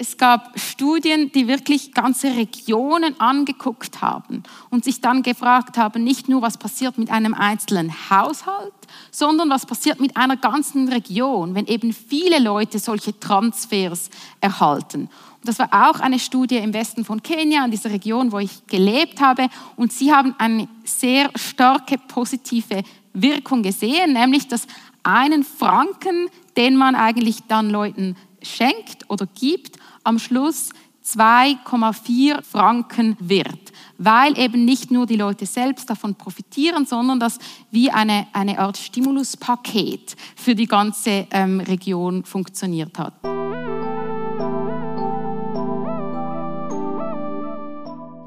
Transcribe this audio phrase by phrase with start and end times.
[0.00, 6.26] es gab Studien, die wirklich ganze Regionen angeguckt haben und sich dann gefragt haben, nicht
[6.26, 8.72] nur, was passiert mit einem einzelnen Haushalt,
[9.10, 14.08] sondern was passiert mit einer ganzen Region, wenn eben viele Leute solche Transfers
[14.40, 15.02] erhalten.
[15.02, 18.66] Und das war auch eine Studie im Westen von Kenia, in dieser Region, wo ich
[18.68, 19.48] gelebt habe.
[19.76, 24.66] Und sie haben eine sehr starke positive Wirkung gesehen, nämlich dass
[25.02, 30.70] einen Franken, den man eigentlich dann Leuten schenkt oder gibt, am Schluss
[31.04, 37.38] 2,4 Franken wird, weil eben nicht nur die Leute selbst davon profitieren, sondern das
[37.70, 43.14] wie eine, eine Art Stimuluspaket für die ganze ähm, Region funktioniert hat.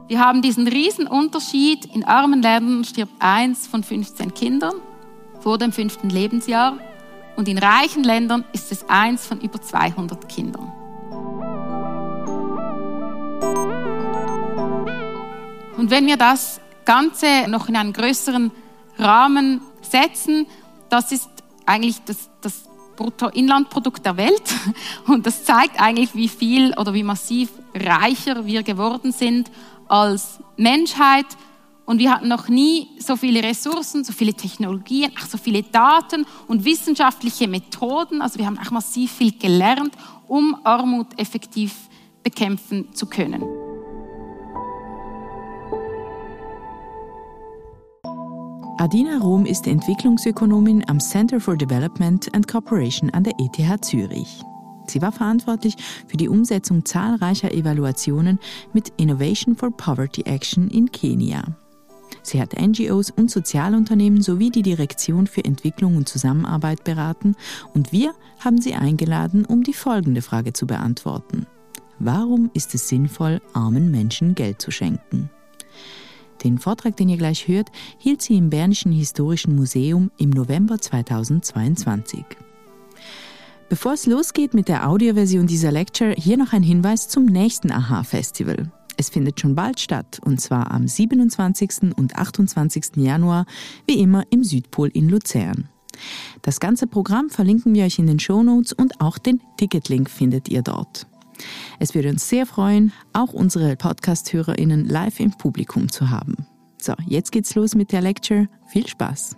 [0.08, 1.86] Wir haben diesen riesen Unterschied.
[1.86, 4.76] In armen Ländern stirbt eins von 15 Kindern
[5.40, 6.78] vor dem fünften Lebensjahr
[7.36, 10.72] und in reichen Ländern ist es eins von über 200 Kindern.
[15.78, 18.52] Und wenn wir das Ganze noch in einen größeren
[18.98, 20.48] Rahmen setzen,
[20.90, 21.30] das ist
[21.66, 22.64] eigentlich das, das
[22.96, 24.44] Bruttoinlandprodukt der Welt.
[25.08, 29.52] Und das zeigt eigentlich, wie viel oder wie massiv reicher wir geworden sind
[29.88, 31.26] als Menschheit.
[31.86, 36.26] Und wir hatten noch nie so viele Ressourcen, so viele Technologien, auch so viele Daten
[36.48, 38.22] und wissenschaftliche Methoden.
[38.22, 39.94] Also wir haben auch massiv viel gelernt,
[40.28, 41.90] um Armut effektiv
[42.24, 43.44] bekämpfen zu können.
[48.78, 54.42] Adina Rom ist Entwicklungsökonomin am Center for Development and Cooperation an der ETH Zürich.
[54.88, 55.76] Sie war verantwortlich
[56.08, 58.40] für die Umsetzung zahlreicher Evaluationen
[58.74, 61.63] mit Innovation for Poverty Action in Kenia.
[62.24, 67.36] Sie hat NGOs und Sozialunternehmen sowie die Direktion für Entwicklung und Zusammenarbeit beraten
[67.74, 71.46] und wir haben sie eingeladen, um die folgende Frage zu beantworten.
[72.00, 75.30] Warum ist es sinnvoll, armen Menschen Geld zu schenken?
[76.44, 82.26] Den Vortrag, den ihr gleich hört, hielt sie im Bernischen Historischen Museum im November 2022.
[83.70, 88.72] Bevor es losgeht mit der Audioversion dieser Lecture, hier noch ein Hinweis zum nächsten AHA-Festival.
[88.98, 91.96] Es findet schon bald statt, und zwar am 27.
[91.96, 92.98] und 28.
[92.98, 93.46] Januar,
[93.88, 95.70] wie immer im Südpol in Luzern.
[96.42, 100.62] Das ganze Programm verlinken wir euch in den Shownotes und auch den Ticketlink findet ihr
[100.62, 101.08] dort.
[101.80, 106.46] Es würde uns sehr freuen, auch unsere Podcast-HörerInnen live im Publikum zu haben.
[106.80, 108.48] So, jetzt geht's los mit der Lecture.
[108.68, 109.38] Viel Spaß!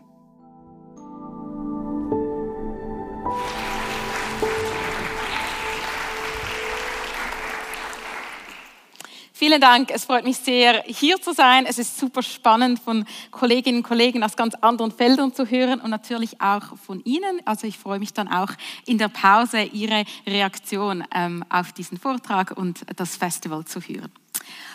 [9.46, 9.92] Vielen Dank.
[9.92, 11.68] Es freut mich sehr, hier zu sein.
[11.68, 15.92] Es ist super spannend, von Kolleginnen und Kollegen aus ganz anderen Feldern zu hören und
[15.92, 17.40] natürlich auch von Ihnen.
[17.46, 18.50] Also ich freue mich dann auch
[18.88, 24.12] in der Pause Ihre Reaktion ähm, auf diesen Vortrag und das Festival zu hören.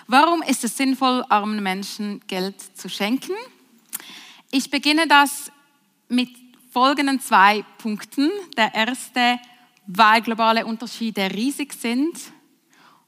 [0.07, 3.35] Warum ist es sinnvoll, armen Menschen Geld zu schenken?
[4.53, 5.51] Ich beginne das
[6.09, 6.31] mit
[6.73, 8.31] folgenden zwei Punkten.
[8.57, 9.41] Der erste,
[9.89, 12.15] weil globale Unterschiede riesig sind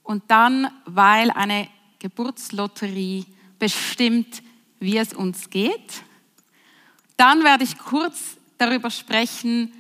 [0.02, 1.68] und dann, weil eine
[1.98, 3.26] Geburtslotterie
[3.58, 4.42] bestimmt,
[4.80, 6.02] wie es uns geht.
[7.16, 9.72] Dann werde ich kurz darüber sprechen,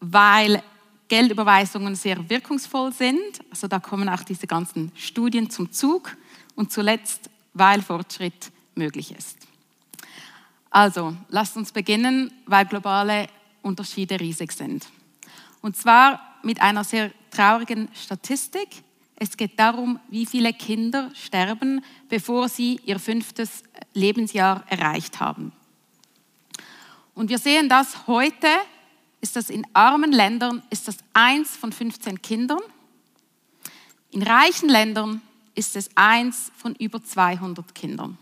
[0.00, 0.62] weil
[1.08, 3.40] Geldüberweisungen sehr wirkungsvoll sind.
[3.50, 6.16] Also da kommen auch diese ganzen Studien zum Zug.
[6.56, 9.36] Und zuletzt, weil Fortschritt möglich ist.
[10.70, 13.28] Also, lasst uns beginnen, weil globale
[13.62, 14.86] Unterschiede riesig sind.
[15.60, 18.68] Und zwar mit einer sehr traurigen Statistik.
[19.16, 23.62] Es geht darum, wie viele Kinder sterben, bevor sie ihr fünftes
[23.94, 25.52] Lebensjahr erreicht haben.
[27.14, 28.48] Und wir sehen das heute,
[29.22, 32.60] ist das in armen Ländern, ist das eins von 15 Kindern.
[34.10, 35.22] In reichen Ländern
[35.54, 38.18] ist es eins von über 200 Kindern.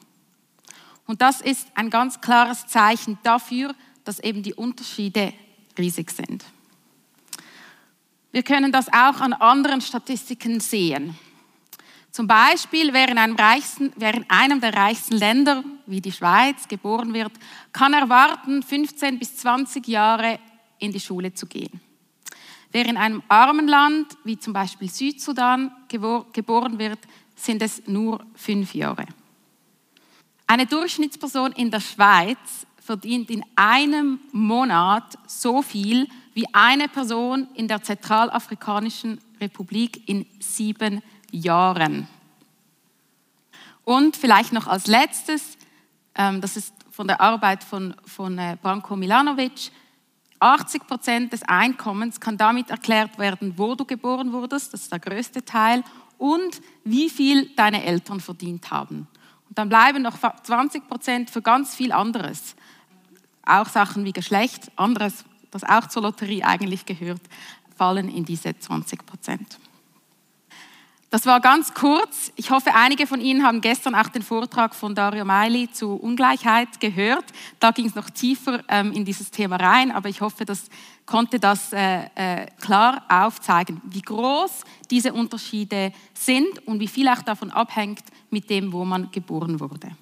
[1.06, 3.74] Und das ist ein ganz klares Zeichen dafür,
[4.04, 5.32] dass eben die Unterschiede
[5.76, 6.44] riesig sind.
[8.34, 11.16] Wir können das auch an anderen Statistiken sehen.
[12.10, 16.66] Zum Beispiel, wer in einem, reichsten, wer in einem der reichsten Länder, wie die Schweiz,
[16.66, 17.30] geboren wird,
[17.72, 20.40] kann erwarten, 15 bis 20 Jahre
[20.80, 21.80] in die Schule zu gehen.
[22.72, 26.98] Wer in einem armen Land, wie zum Beispiel Südsudan, geboren wird,
[27.36, 29.06] sind es nur fünf Jahre.
[30.48, 37.68] Eine Durchschnittsperson in der Schweiz verdient in einem Monat so viel wie eine Person in
[37.68, 42.08] der Zentralafrikanischen Republik in sieben Jahren.
[43.84, 45.56] Und vielleicht noch als letztes,
[46.14, 49.70] ähm, das ist von der Arbeit von, von äh, Branko Milanovic,
[50.40, 54.98] 80 Prozent des Einkommens kann damit erklärt werden, wo du geboren wurdest, das ist der
[54.98, 55.82] größte Teil,
[56.18, 59.08] und wie viel deine Eltern verdient haben.
[59.48, 62.56] Und dann bleiben noch 20 Prozent für ganz viel anderes.
[63.44, 67.22] Auch Sachen wie Geschlecht, anderes, das auch zur Lotterie eigentlich gehört,
[67.76, 69.58] fallen in diese 20 Prozent.
[71.14, 72.32] Das war ganz kurz.
[72.34, 76.80] Ich hoffe, einige von Ihnen haben gestern auch den Vortrag von Dario Meili zu Ungleichheit
[76.80, 77.24] gehört.
[77.60, 80.68] Da ging es noch tiefer ähm, in dieses Thema rein, aber ich hoffe, das
[81.06, 87.22] konnte das äh, äh, klar aufzeigen, wie groß diese Unterschiede sind und wie viel auch
[87.22, 89.92] davon abhängt mit dem, wo man geboren wurde.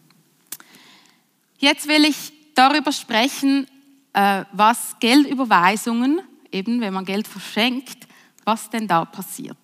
[1.58, 3.66] Jetzt will ich darüber sprechen,
[4.12, 6.20] was Geldüberweisungen,
[6.50, 8.06] eben wenn man Geld verschenkt,
[8.44, 9.56] was denn da passiert.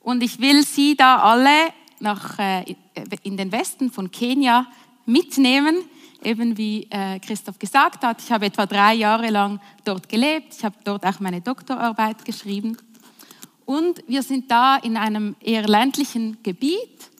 [0.00, 2.76] Und ich will Sie da alle nach, äh,
[3.22, 4.66] in den Westen von Kenia
[5.04, 5.78] mitnehmen.
[6.22, 10.54] Eben wie äh, Christoph gesagt hat, ich habe etwa drei Jahre lang dort gelebt.
[10.56, 12.76] Ich habe dort auch meine Doktorarbeit geschrieben.
[13.64, 17.10] Und wir sind da in einem eher ländlichen Gebiet.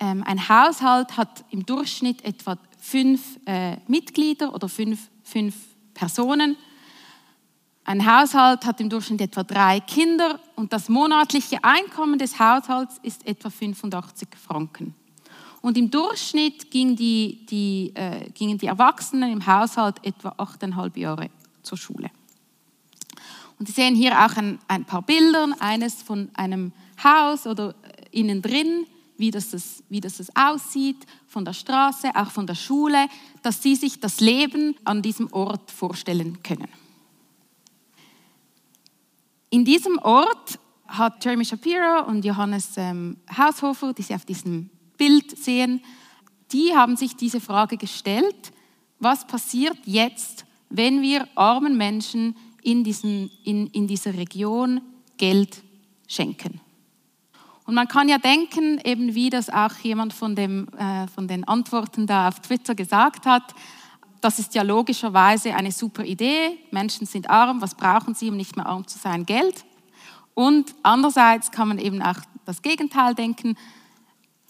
[0.00, 5.54] Ähm, ein Haushalt hat im Durchschnitt etwa fünf äh, Mitglieder oder fünf, fünf
[5.94, 6.56] Personen.
[7.84, 13.26] Ein Haushalt hat im Durchschnitt etwa drei Kinder und das monatliche Einkommen des Haushalts ist
[13.26, 14.94] etwa 85 Franken.
[15.60, 21.30] Und im Durchschnitt gingen die, die, äh, gingen die Erwachsenen im Haushalt etwa 8,5 Jahre
[21.62, 22.10] zur Schule.
[23.58, 26.72] Und Sie sehen hier auch ein, ein paar Bilder, eines von einem
[27.02, 28.86] Haus oder äh, innen drin,
[29.18, 33.08] wie das, wie das aussieht, von der Straße, auch von der Schule,
[33.42, 36.68] dass Sie sich das Leben an diesem Ort vorstellen können.
[39.50, 45.36] In diesem Ort hat Jeremy Shapiro und Johannes ähm, Haushofer, die Sie auf diesem Bild
[45.36, 45.82] sehen,
[46.52, 48.52] die haben sich diese Frage gestellt,
[48.98, 54.80] was passiert jetzt, wenn wir armen Menschen in, diesen, in, in dieser Region
[55.16, 55.62] Geld
[56.06, 56.60] schenken.
[57.68, 61.44] Und man kann ja denken, eben wie das auch jemand von, dem, äh, von den
[61.44, 63.54] Antworten da auf Twitter gesagt hat,
[64.22, 66.58] das ist ja logischerweise eine super Idee.
[66.70, 69.26] Menschen sind arm, was brauchen sie, um nicht mehr arm zu sein?
[69.26, 69.66] Geld.
[70.32, 72.16] Und andererseits kann man eben auch
[72.46, 73.54] das Gegenteil denken,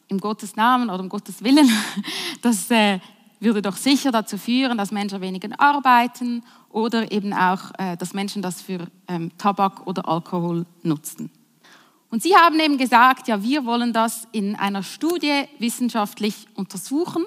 [0.06, 1.68] im Gottes Namen oder um Gottes Willen.
[2.42, 3.00] Das äh,
[3.40, 8.42] würde doch sicher dazu führen, dass Menschen weniger arbeiten oder eben auch, äh, dass Menschen
[8.42, 11.32] das für ähm, Tabak oder Alkohol nutzen.
[12.10, 17.26] Und Sie haben eben gesagt, ja, wir wollen das in einer Studie wissenschaftlich untersuchen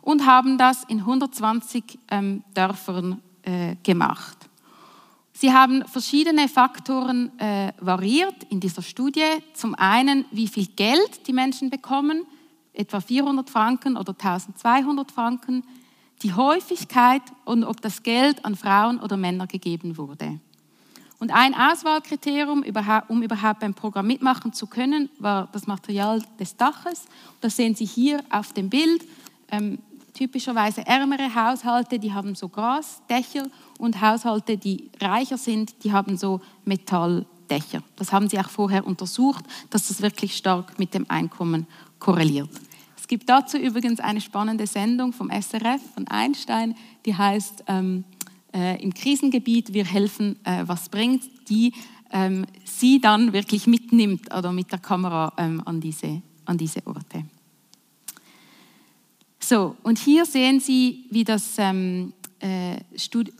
[0.00, 4.38] und haben das in 120 ähm, Dörfern äh, gemacht.
[5.32, 9.26] Sie haben verschiedene Faktoren äh, variiert in dieser Studie.
[9.52, 12.24] Zum einen, wie viel Geld die Menschen bekommen,
[12.72, 15.62] etwa 400 Franken oder 1200 Franken,
[16.22, 20.40] die Häufigkeit und ob das Geld an Frauen oder Männer gegeben wurde.
[21.18, 22.62] Und ein Auswahlkriterium,
[23.08, 27.06] um überhaupt beim Programm mitmachen zu können, war das Material des Daches.
[27.40, 29.02] Das sehen Sie hier auf dem Bild.
[29.50, 29.78] Ähm,
[30.12, 33.46] typischerweise ärmere Haushalte, die haben so Grasdächer
[33.78, 37.82] und Haushalte, die reicher sind, die haben so Metalldächer.
[37.96, 41.66] Das haben sie auch vorher untersucht, dass das wirklich stark mit dem Einkommen
[41.98, 42.48] korreliert.
[42.96, 46.74] Es gibt dazu übrigens eine spannende Sendung vom SRF, von Einstein,
[47.04, 48.04] die heißt ähm,
[48.56, 51.72] äh, Im Krisengebiet, wir helfen, äh, was bringt, die
[52.10, 57.24] ähm, sie dann wirklich mitnimmt oder mit der Kamera ähm, an, diese, an diese Orte.
[59.38, 62.76] So, und hier sehen Sie, wie das, ähm, äh,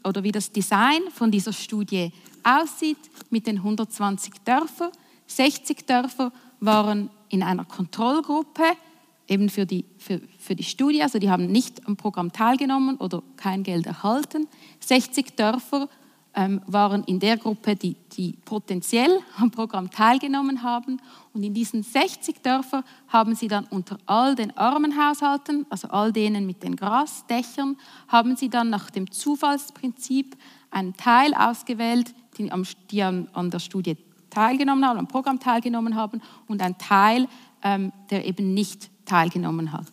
[0.05, 2.12] oder wie das Design von dieser Studie
[2.45, 2.99] aussieht
[3.31, 4.91] mit den 120 Dörfern.
[5.26, 8.64] 60 Dörfer waren in einer Kontrollgruppe,
[9.28, 13.23] eben für die, für, für die Studie, also die haben nicht am Programm teilgenommen oder
[13.37, 14.47] kein Geld erhalten.
[14.80, 15.88] 60 Dörfer
[16.37, 21.00] ähm, waren in der Gruppe, die, die potenziell am Programm teilgenommen haben.
[21.33, 26.12] Und in diesen 60 Dörfern haben sie dann unter all den armen Haushalten, also all
[26.12, 27.76] denen mit den Grasdächern,
[28.09, 30.37] haben sie dann nach dem Zufallsprinzip
[30.71, 33.97] einen Teil ausgewählt, die, am, die an, an, der Studie
[34.28, 37.28] teilgenommen haben, am Programm teilgenommen haben und ein Teil,
[37.62, 39.87] ähm, der eben nicht teilgenommen hat.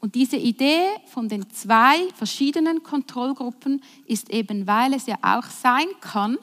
[0.00, 5.86] Und diese Idee von den zwei verschiedenen Kontrollgruppen ist eben, weil es ja auch sein
[6.00, 6.36] kann,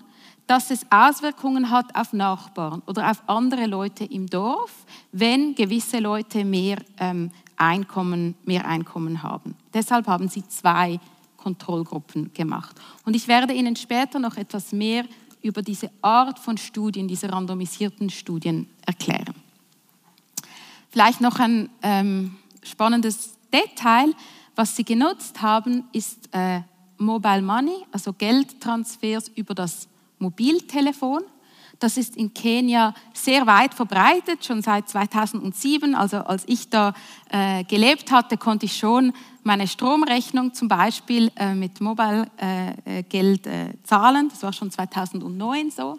[0.48, 6.44] dass es Auswirkungen hat auf Nachbarn oder auf andere Leute im Dorf, wenn gewisse Leute
[6.44, 9.56] mehr, ähm, Einkommen, mehr Einkommen haben.
[9.72, 11.00] Deshalb haben sie zwei
[11.38, 12.76] Kontrollgruppen gemacht.
[13.06, 15.06] Und ich werde Ihnen später noch etwas mehr
[15.44, 19.36] über diese Art von Studien, diese randomisierten Studien erklären.
[20.92, 24.14] Vielleicht noch ein ähm, spannendes Detail,
[24.56, 26.62] was sie genutzt haben, ist äh,
[26.98, 29.88] Mobile Money, also Geldtransfers über das
[30.20, 31.22] Mobiltelefon.
[31.80, 35.96] Das ist in Kenia sehr weit verbreitet, schon seit 2007.
[35.96, 36.94] Also als ich da
[37.30, 43.74] äh, gelebt hatte, konnte ich schon meine Stromrechnung zum Beispiel äh, mit Mobile-Geld äh, äh,
[43.84, 44.28] zahlen.
[44.30, 45.98] Das war schon 2009 so.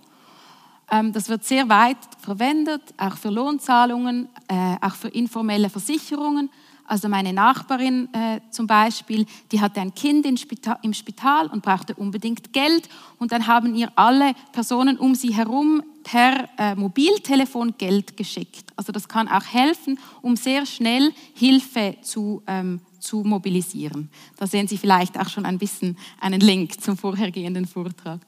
[0.93, 6.51] Ähm, das wird sehr weit verwendet, auch für Lohnzahlungen, äh, auch für informelle Versicherungen.
[6.85, 12.53] Also meine Nachbarin äh, zum Beispiel, die hatte ein Kind im Spital und brauchte unbedingt
[12.53, 12.89] Geld.
[13.19, 18.75] Und dann haben ihr alle Personen um sie herum per äh, Mobiltelefon Geld geschickt.
[18.77, 24.11] Also das kann auch helfen, um sehr schnell Hilfe zu, ähm, zu mobilisieren.
[24.37, 28.21] Da sehen Sie vielleicht auch schon ein bisschen einen Link zum vorhergehenden Vortrag.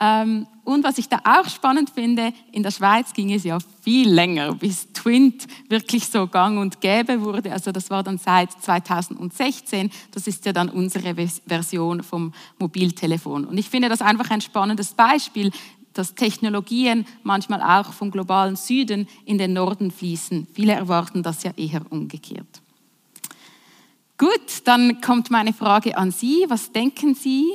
[0.00, 4.12] Ähm, und was ich da auch spannend finde, in der Schweiz ging es ja viel
[4.12, 7.52] länger, bis Twint wirklich so gang und gäbe wurde.
[7.52, 9.90] Also das war dann seit 2016.
[10.12, 11.14] Das ist ja dann unsere
[11.46, 13.46] Version vom Mobiltelefon.
[13.46, 15.50] Und ich finde das einfach ein spannendes Beispiel,
[15.94, 20.46] dass Technologien manchmal auch vom globalen Süden in den Norden fließen.
[20.52, 22.62] Viele erwarten das ja eher umgekehrt.
[24.18, 26.44] Gut, dann kommt meine Frage an Sie.
[26.48, 27.46] Was denken Sie,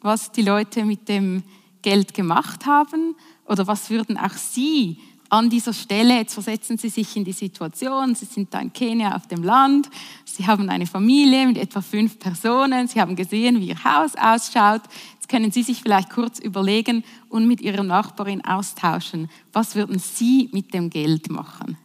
[0.00, 1.42] was die Leute mit dem
[1.82, 3.16] Geld gemacht haben?
[3.46, 4.98] Oder was würden auch Sie
[5.32, 9.16] an dieser Stelle, jetzt versetzen Sie sich in die Situation, Sie sind da in Kenia
[9.16, 9.88] auf dem Land,
[10.26, 14.82] Sie haben eine Familie mit etwa fünf Personen, Sie haben gesehen, wie Ihr Haus ausschaut.
[15.14, 19.30] Jetzt können Sie sich vielleicht kurz überlegen und mit Ihrer Nachbarin austauschen.
[19.54, 21.78] Was würden Sie mit dem Geld machen?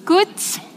[0.04, 0.71] Gut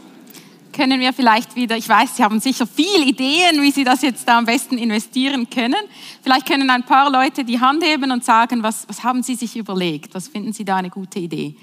[0.75, 4.27] können wir vielleicht wieder, ich weiß, Sie haben sicher viele Ideen, wie Sie das jetzt
[4.27, 5.81] da am besten investieren können.
[6.21, 9.55] Vielleicht können ein paar Leute die Hand heben und sagen, was, was haben Sie sich
[9.55, 10.13] überlegt?
[10.13, 11.55] Was finden Sie da eine gute Idee?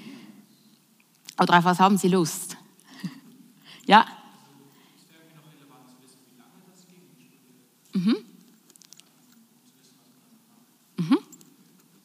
[1.39, 2.57] Oder auf was haben Sie Lust?
[3.85, 4.05] Ja?
[7.93, 8.17] Mhm.
[10.97, 11.17] Mhm.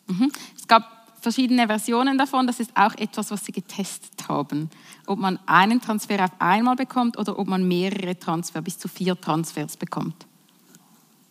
[0.09, 0.33] Mhm.
[0.57, 2.47] Es gab verschiedene Versionen davon.
[2.47, 4.71] Das ist auch etwas, was sie getestet haben.
[5.07, 9.21] Ob man einen Transfer auf einmal bekommt oder ob man mehrere Transfer, bis zu vier
[9.21, 10.27] Transfers bekommt.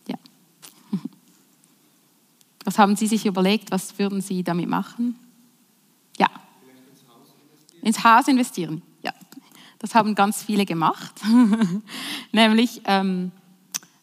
[0.07, 0.17] Ja.
[2.65, 3.71] Was haben Sie sich überlegt?
[3.71, 5.17] Was würden Sie damit machen?
[6.17, 6.27] Ja.
[7.81, 8.81] Ins Haus investieren.
[9.03, 9.13] Ja.
[9.79, 11.21] Das haben ganz viele gemacht.
[12.31, 13.31] Nämlich, ähm,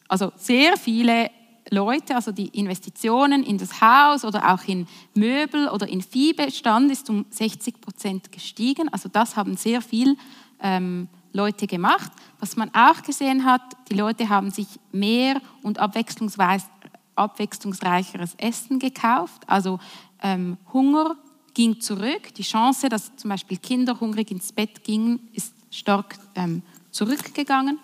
[0.07, 1.29] also sehr viele
[1.71, 7.09] Leute, also die Investitionen in das Haus oder auch in Möbel oder in Viehbestand ist
[7.09, 8.87] um 60 Prozent gestiegen.
[8.89, 10.15] Also das haben sehr viel
[10.61, 12.11] ähm, Leute gemacht.
[12.39, 19.41] Was man auch gesehen hat, die Leute haben sich mehr und abwechslungsreicheres Essen gekauft.
[19.47, 19.79] Also
[20.21, 21.17] ähm, Hunger
[21.55, 22.35] ging zurück.
[22.35, 27.79] Die Chance, dass zum Beispiel Kinder hungrig ins Bett gingen, ist stark ähm, zurückgegangen.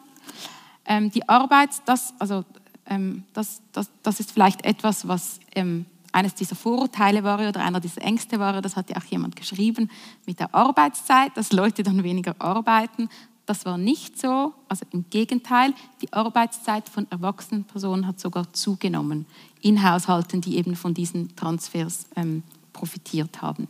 [0.85, 2.43] Ähm, die Arbeit, das, also
[2.91, 7.79] ähm, das, das, das ist vielleicht etwas, was ähm, eines dieser Vorurteile war oder einer
[7.79, 9.89] dieser Ängste war, das hat ja auch jemand geschrieben,
[10.25, 13.10] mit der Arbeitszeit, dass Leute dann weniger arbeiten.
[13.45, 19.25] Das war nicht so, also im Gegenteil, die Arbeitszeit von erwachsenen Personen hat sogar zugenommen
[19.62, 22.43] in Haushalten, die eben von diesen Transfers ähm,
[22.74, 23.67] profitiert haben.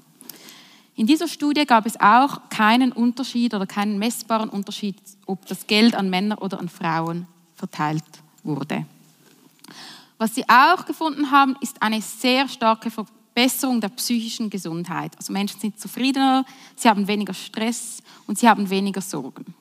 [0.96, 5.96] In dieser Studie gab es auch keinen Unterschied oder keinen messbaren Unterschied, ob das Geld
[5.96, 8.04] an Männer oder an Frauen verteilt
[8.44, 8.86] wurde.
[10.22, 15.18] Was sie auch gefunden haben, ist eine sehr starke Verbesserung der psychischen Gesundheit.
[15.18, 19.56] Also Menschen sind zufriedener, sie haben weniger Stress und sie haben weniger Sorgen.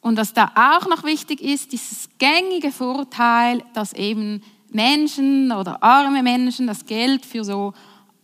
[0.00, 6.22] Und was da auch noch wichtig ist, dieses gängige Vorurteil, dass eben Menschen oder arme
[6.22, 7.74] Menschen das Geld für so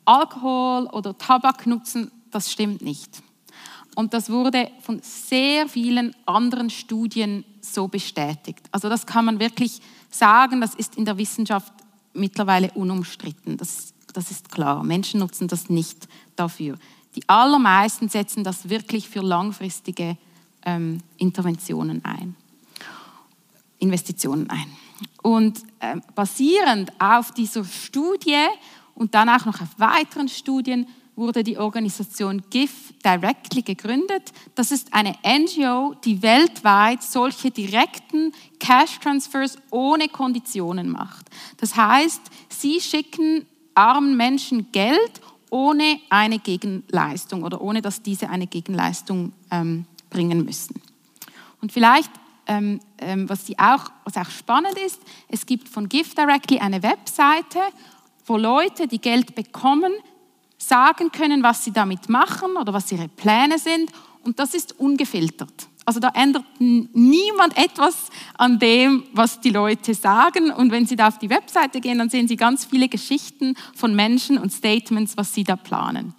[0.04, 3.10] Alkohol oder Tabak nutzen, das stimmt nicht.
[3.96, 8.60] Und das wurde von sehr vielen anderen Studien so bestätigt.
[8.70, 11.72] Also das kann man wirklich sagen, das ist in der Wissenschaft
[12.12, 13.56] mittlerweile unumstritten.
[13.56, 14.82] Das, das ist klar.
[14.82, 16.76] Menschen nutzen das nicht dafür.
[17.16, 20.16] Die allermeisten setzen das wirklich für langfristige
[20.64, 22.36] ähm, Interventionen ein,
[23.78, 24.66] Investitionen ein.
[25.22, 28.46] Und äh, basierend auf dieser Studie
[28.94, 30.86] und dann auch noch auf weiteren Studien
[31.20, 32.72] wurde die Organisation Give
[33.04, 34.32] Directly gegründet.
[34.56, 41.26] Das ist eine NGO, die weltweit solche direkten Cash-Transfers ohne Konditionen macht.
[41.58, 48.46] Das heißt, sie schicken armen Menschen Geld ohne eine Gegenleistung oder ohne dass diese eine
[48.46, 50.80] Gegenleistung ähm, bringen müssen.
[51.60, 52.10] Und vielleicht,
[52.46, 57.60] ähm, ähm, was, auch, was auch spannend ist, es gibt von Give Directly eine Webseite,
[58.26, 59.92] wo Leute, die Geld bekommen,
[60.62, 63.90] sagen können, was sie damit machen oder was ihre Pläne sind.
[64.24, 65.68] Und das ist ungefiltert.
[65.86, 70.52] Also da ändert niemand etwas an dem, was die Leute sagen.
[70.52, 73.96] Und wenn Sie da auf die Webseite gehen, dann sehen Sie ganz viele Geschichten von
[73.96, 76.14] Menschen und Statements, was sie da planen.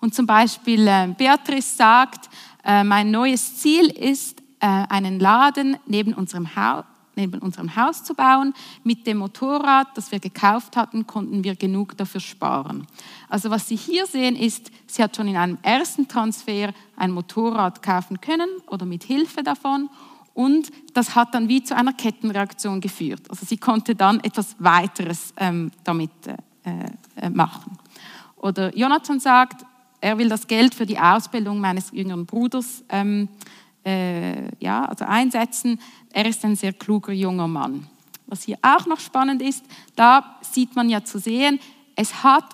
[0.00, 2.30] Und zum Beispiel äh, Beatrice sagt,
[2.64, 6.84] äh, mein neues Ziel ist, äh, einen Laden neben unserem Haus
[7.16, 8.54] neben unserem Haus zu bauen.
[8.84, 12.86] Mit dem Motorrad, das wir gekauft hatten, konnten wir genug dafür sparen.
[13.28, 17.82] Also was Sie hier sehen ist, sie hat schon in einem ersten Transfer ein Motorrad
[17.82, 19.88] kaufen können oder mit Hilfe davon
[20.34, 23.22] und das hat dann wie zu einer Kettenreaktion geführt.
[23.28, 27.78] Also sie konnte dann etwas weiteres ähm, damit äh, äh, machen.
[28.36, 29.64] Oder Jonathan sagt,
[30.00, 33.28] er will das Geld für die Ausbildung meines jüngeren Bruders ähm,
[33.84, 35.80] äh, ja, also einsetzen.
[36.12, 37.86] Er ist ein sehr kluger junger Mann.
[38.26, 39.64] Was hier auch noch spannend ist,
[39.96, 41.60] da sieht man ja zu sehen,
[41.96, 42.44] es hat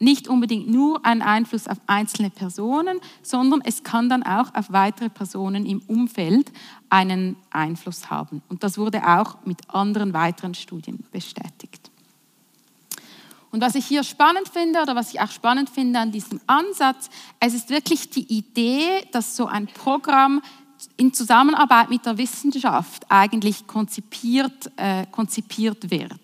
[0.00, 5.10] nicht unbedingt nur einen Einfluss auf einzelne Personen, sondern es kann dann auch auf weitere
[5.10, 6.50] Personen im Umfeld
[6.88, 8.42] einen Einfluss haben.
[8.48, 11.90] Und das wurde auch mit anderen weiteren Studien bestätigt.
[13.52, 17.10] Und was ich hier spannend finde oder was ich auch spannend finde an diesem Ansatz,
[17.40, 20.40] es ist wirklich die Idee, dass so ein Programm
[21.00, 26.20] in Zusammenarbeit mit der Wissenschaft eigentlich konzipiert, äh, konzipiert wird.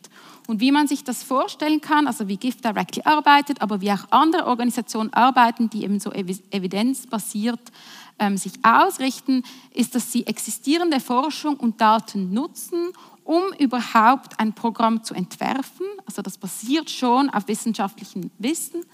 [0.46, 4.04] Und wie man sich das vorstellen kann, also wie Gift Directly arbeitet, aber wie auch
[4.10, 7.72] andere Organisationen arbeiten, die eben so evidenzbasiert
[8.18, 12.90] ähm, sich ausrichten, ist, dass sie existierende Forschung und Daten nutzen,
[13.24, 15.86] um überhaupt ein Programm zu entwerfen.
[16.04, 18.84] Also das basiert schon auf wissenschaftlichem Wissen,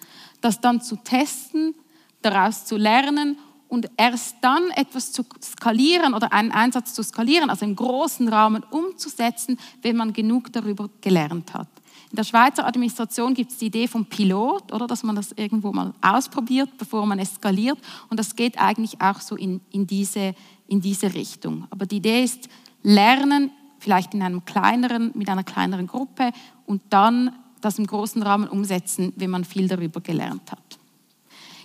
[0.40, 1.74] das dann zu testen,
[2.22, 3.36] daraus zu lernen
[3.72, 8.62] und erst dann etwas zu skalieren oder einen Einsatz zu skalieren, also im großen Rahmen
[8.64, 11.68] umzusetzen, wenn man genug darüber gelernt hat.
[12.10, 15.72] In der Schweizer Administration gibt es die Idee vom Pilot, oder, dass man das irgendwo
[15.72, 17.78] mal ausprobiert, bevor man es skaliert.
[18.10, 20.34] Und das geht eigentlich auch so in, in, diese,
[20.68, 21.66] in diese Richtung.
[21.70, 22.50] Aber die Idee ist,
[22.82, 26.32] lernen, vielleicht in einem kleineren, mit einer kleineren Gruppe
[26.66, 30.71] und dann das im großen Rahmen umsetzen, wenn man viel darüber gelernt hat.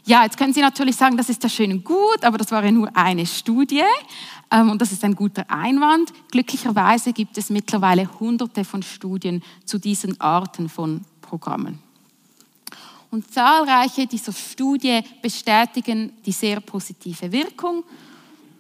[0.08, 2.64] Ja, jetzt können Sie natürlich sagen, das ist ja schön und gut, aber das war
[2.64, 3.84] ja nur eine Studie
[4.50, 6.14] ähm, und das ist ein guter Einwand.
[6.32, 11.80] Glücklicherweise gibt es mittlerweile hunderte von Studien zu diesen Arten von Programmen.
[13.12, 17.84] Und zahlreiche dieser Studien bestätigen die sehr positive Wirkung.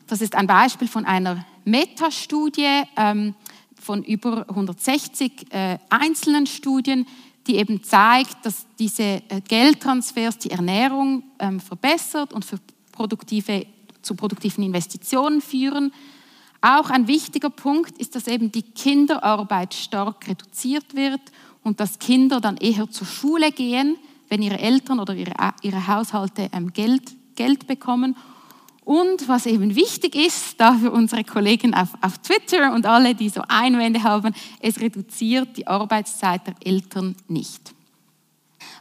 [0.05, 3.35] Das ist ein Beispiel von einer Metastudie ähm,
[3.79, 7.07] von über 160 äh, einzelnen Studien,
[7.47, 12.59] die eben zeigt, dass diese äh, Geldtransfers die Ernährung ähm, verbessert und für
[12.91, 13.65] produktive,
[14.01, 15.91] zu produktiven Investitionen führen.
[16.61, 21.21] Auch ein wichtiger Punkt ist, dass eben die Kinderarbeit stark reduziert wird
[21.63, 23.97] und dass Kinder dann eher zur Schule gehen,
[24.29, 28.15] wenn ihre Eltern oder ihre, ihre Haushalte ähm, Geld, Geld bekommen
[28.87, 33.27] und was eben wichtig ist, da für unsere Kollegen auf, auf Twitter und alle, die
[33.27, 37.73] so Einwände haben, es reduziert die Arbeitszeit der Eltern nicht.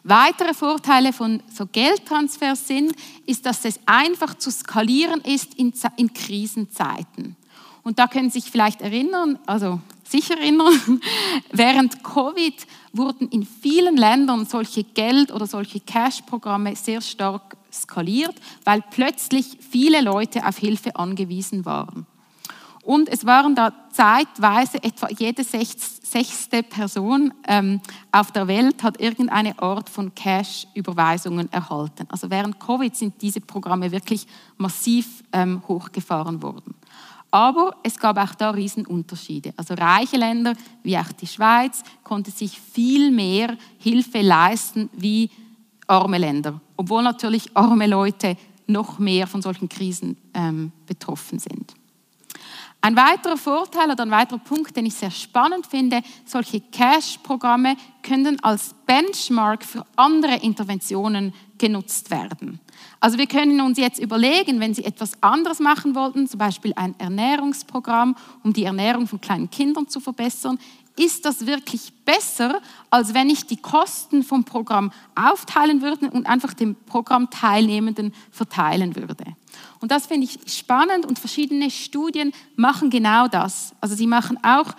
[0.04, 2.94] Weitere Vorteile von so Geldtransfers sind,
[3.26, 7.34] ist, dass es einfach zu skalieren ist in, in Krisenzeiten.
[7.82, 11.00] Und da können Sie sich vielleicht erinnern, also sicher erinnern,
[11.50, 12.54] während Covid
[12.92, 18.34] wurden in vielen Ländern solche Geld- oder solche Cash-Programme sehr stark skaliert,
[18.64, 22.06] weil plötzlich viele Leute auf Hilfe angewiesen waren.
[22.86, 27.80] Und es waren da zeitweise etwa jede sechste Person ähm,
[28.12, 32.06] auf der Welt hat irgendeine Art von Cash-Überweisungen erhalten.
[32.08, 36.76] Also während Covid sind diese Programme wirklich massiv ähm, hochgefahren worden.
[37.32, 39.52] Aber es gab auch da Riesenunterschiede.
[39.56, 45.28] Also reiche Länder wie auch die Schweiz konnten sich viel mehr Hilfe leisten wie
[45.88, 48.36] arme Länder, obwohl natürlich arme Leute
[48.66, 51.74] noch mehr von solchen Krisen ähm, betroffen sind.
[52.80, 58.38] Ein weiterer Vorteil oder ein weiterer Punkt, den ich sehr spannend finde, solche Cash-Programme können
[58.44, 62.60] als Benchmark für andere Interventionen genutzt werden.
[63.00, 66.94] Also wir können uns jetzt überlegen, wenn Sie etwas anderes machen wollten, zum Beispiel ein
[66.98, 70.58] Ernährungsprogramm, um die Ernährung von kleinen Kindern zu verbessern,
[70.96, 76.54] ist das wirklich besser, als wenn ich die Kosten vom Programm aufteilen würde und einfach
[76.54, 79.24] dem Programmteilnehmenden verteilen würde.
[79.80, 83.74] Und das finde ich spannend und verschiedene Studien machen genau das.
[83.80, 84.72] Also sie machen auch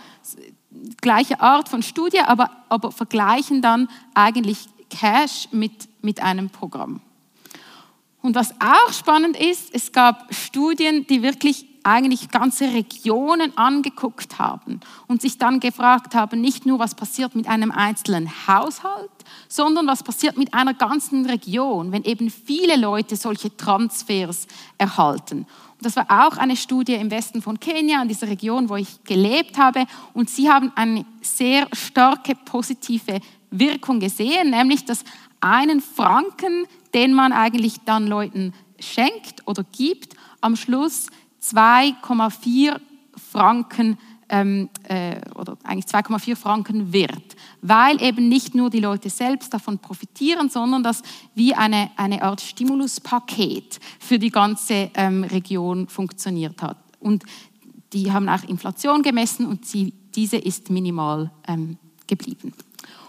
[1.01, 7.01] gleiche Art von Studie, aber, aber vergleichen dann eigentlich Cash mit, mit einem Programm.
[8.21, 14.81] Und was auch spannend ist, es gab Studien, die wirklich eigentlich ganze Regionen angeguckt haben
[15.07, 19.09] und sich dann gefragt haben, nicht nur, was passiert mit einem einzelnen Haushalt,
[19.47, 24.47] sondern was passiert mit einer ganzen Region, wenn eben viele Leute solche Transfers
[24.77, 25.47] erhalten.
[25.77, 29.03] Und das war auch eine Studie im Westen von Kenia, in dieser Region, wo ich
[29.05, 29.85] gelebt habe.
[30.13, 35.05] Und sie haben eine sehr starke positive Wirkung gesehen, nämlich dass
[35.39, 41.07] einen Franken, den man eigentlich dann Leuten schenkt oder gibt, am Schluss
[41.41, 42.79] 2,4
[43.31, 43.97] Franken
[44.29, 49.79] ähm, äh, oder eigentlich 2,4 Franken wert, weil eben nicht nur die Leute selbst davon
[49.79, 51.01] profitieren, sondern das
[51.33, 56.77] wie eine, eine Art Stimuluspaket für die ganze ähm, Region funktioniert hat.
[56.99, 57.23] Und
[57.93, 62.53] die haben auch Inflation gemessen und sie, diese ist minimal ähm, geblieben.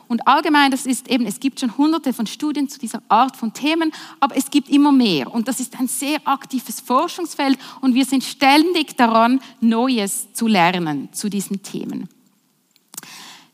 [0.09, 3.53] Und allgemein, das ist eben, es gibt schon hunderte von Studien zu dieser Art von
[3.53, 5.33] Themen, aber es gibt immer mehr.
[5.33, 11.11] Und das ist ein sehr aktives Forschungsfeld und wir sind ständig daran, Neues zu lernen
[11.13, 12.09] zu diesen Themen.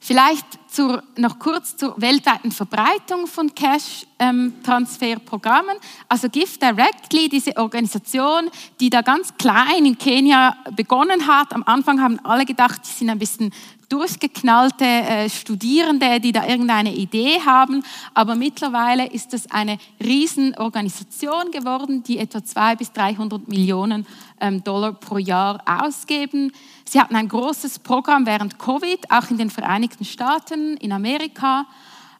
[0.06, 5.78] Vielleicht zur, noch kurz zur weltweiten Verbreitung von Cash-Transferprogrammen.
[6.10, 11.54] also Gift Directly, diese Organisation, die da ganz klein in Kenia begonnen hat.
[11.54, 13.50] Am Anfang haben alle gedacht, die sind ein bisschen
[13.88, 17.82] durchgeknallte äh, Studierende, die da irgendeine Idee haben.
[18.14, 24.06] Aber mittlerweile ist es eine Riesenorganisation geworden, die etwa 200 bis 300 Millionen
[24.40, 26.52] ähm, Dollar pro Jahr ausgeben.
[26.84, 31.66] Sie hatten ein großes Programm während Covid, auch in den Vereinigten Staaten, in Amerika.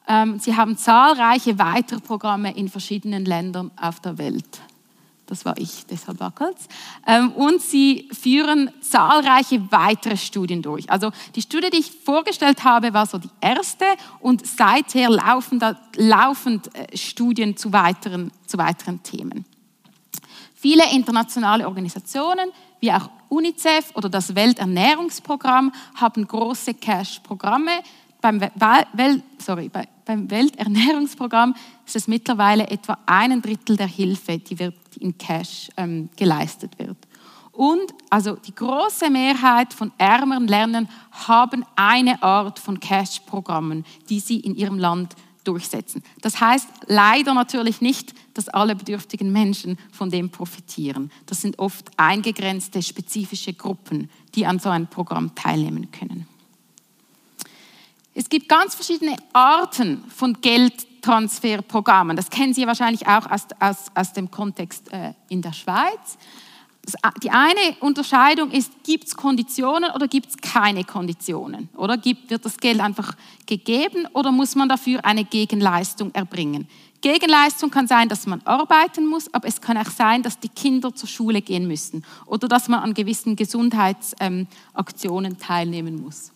[0.06, 4.60] Ähm, sie haben zahlreiche weitere Programme in verschiedenen Ländern auf der Welt.
[5.26, 6.68] Das war ich, deshalb wackelt's.
[7.06, 10.90] Ähm, und sie führen zahlreiche weitere Studien durch.
[10.90, 13.86] Also die Studie, die ich vorgestellt habe, war so die erste
[14.20, 19.46] und seither laufen da laufend äh, Studien zu weiteren, zu weiteren Themen.
[20.54, 27.82] Viele internationale Organisationen, wie auch UNICEF oder das Welternährungsprogramm, haben große Cash-Programme.
[28.20, 29.70] Beim, Wel sorry,
[30.04, 31.54] beim Welternährungsprogramm
[31.86, 36.96] ist es mittlerweile etwa ein Drittel der Hilfe, die wird in Cash ähm, geleistet wird.
[37.52, 44.40] Und also die große Mehrheit von ärmeren Ländern haben eine Art von Cash-Programmen, die sie
[44.40, 45.14] in ihrem Land
[45.44, 46.02] durchsetzen.
[46.20, 51.12] Das heißt leider natürlich nicht, dass alle bedürftigen Menschen von dem profitieren.
[51.26, 56.26] Das sind oft eingegrenzte spezifische Gruppen, die an so einem Programm teilnehmen können.
[58.14, 62.16] Es gibt ganz verschiedene Arten von Geldtransferprogrammen.
[62.16, 66.16] Das kennen Sie wahrscheinlich auch aus, aus, aus dem Kontext äh, in der Schweiz.
[67.22, 71.70] Die eine Unterscheidung ist, gibt es Konditionen oder gibt es keine Konditionen?
[71.76, 76.68] Oder gibt, wird das Geld einfach gegeben oder muss man dafür eine Gegenleistung erbringen?
[77.00, 80.94] Gegenleistung kann sein, dass man arbeiten muss, aber es kann auch sein, dass die Kinder
[80.94, 86.33] zur Schule gehen müssen oder dass man an gewissen Gesundheitsaktionen ähm, teilnehmen muss.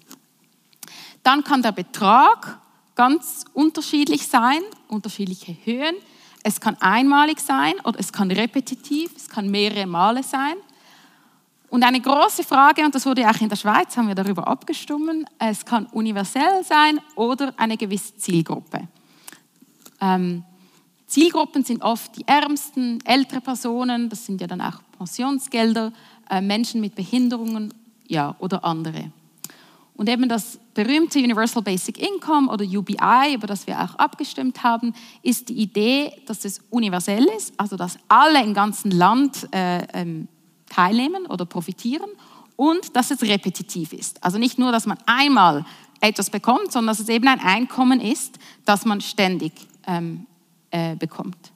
[1.29, 2.59] Dann kann der Betrag
[2.95, 5.95] ganz unterschiedlich sein, unterschiedliche Höhen.
[6.43, 10.55] Es kann einmalig sein oder es kann repetitiv, es kann mehrere Male sein.
[11.69, 15.27] Und eine große Frage, und das wurde auch in der Schweiz, haben wir darüber abgestimmt,
[15.38, 18.88] es kann universell sein oder eine gewisse Zielgruppe.
[20.01, 20.45] Ähm,
[21.09, 25.93] Zielgruppen sind oft die Ärmsten, ältere Personen, das sind ja dann auch Pensionsgelder,
[26.31, 27.75] äh, Menschen mit Behinderungen
[28.07, 29.12] ja, oder andere.
[29.98, 34.94] Und eben das berühmte Universal Basic Income oder UBI, über das wir auch abgestimmt haben,
[35.24, 40.28] ist die Idee, dass es universell ist, also dass alle im ganzen Land äh, ähm,
[40.70, 42.11] teilnehmen oder profitieren
[42.54, 44.22] und dass es repetitiv ist.
[44.22, 45.66] Also nicht nur, dass man einmal
[46.00, 49.52] etwas bekommt, sondern dass es eben ein Einkommen ist, das man ständig
[49.88, 50.26] ähm,
[50.70, 51.50] äh, bekommt.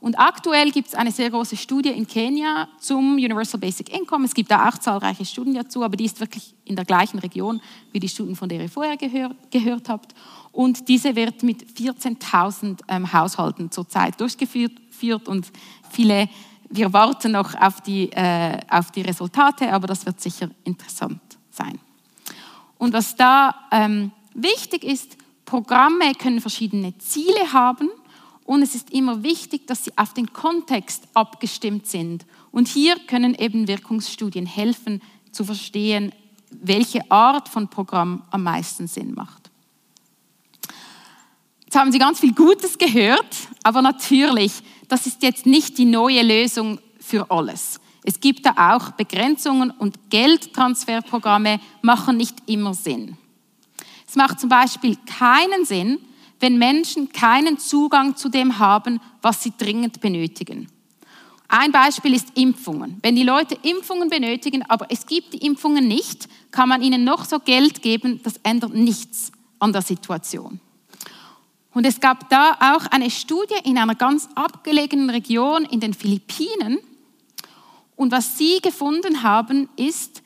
[0.00, 4.26] Und aktuell gibt es eine sehr große Studie in Kenia zum Universal Basic Income.
[4.26, 7.60] Es gibt da auch zahlreiche Studien dazu, aber die ist wirklich in der gleichen Region
[7.92, 10.14] wie die Studien, von der ihr vorher gehör, gehört habt.
[10.52, 15.50] Und diese wird mit 14.000 ähm, Haushalten zurzeit durchgeführt und
[15.90, 16.28] viele,
[16.70, 21.78] wir warten noch auf die, äh, auf die Resultate, aber das wird sicher interessant sein.
[22.78, 27.88] Und was da ähm, wichtig ist, Programme können verschiedene Ziele haben
[28.48, 32.24] und es ist immer wichtig, dass sie auf den Kontext abgestimmt sind.
[32.50, 36.14] Und hier können eben Wirkungsstudien helfen zu verstehen,
[36.50, 39.50] welche Art von Programm am meisten Sinn macht.
[41.66, 46.22] Jetzt haben Sie ganz viel Gutes gehört, aber natürlich, das ist jetzt nicht die neue
[46.22, 47.78] Lösung für alles.
[48.02, 53.18] Es gibt da auch Begrenzungen und Geldtransferprogramme machen nicht immer Sinn.
[54.08, 55.98] Es macht zum Beispiel keinen Sinn,
[56.40, 60.68] wenn Menschen keinen Zugang zu dem haben, was sie dringend benötigen.
[61.48, 62.98] Ein Beispiel ist Impfungen.
[63.02, 67.24] Wenn die Leute Impfungen benötigen, aber es gibt die Impfungen nicht, kann man ihnen noch
[67.24, 70.60] so Geld geben, das ändert nichts an der Situation.
[71.72, 76.78] Und es gab da auch eine Studie in einer ganz abgelegenen Region in den Philippinen.
[77.96, 80.22] Und was sie gefunden haben, ist,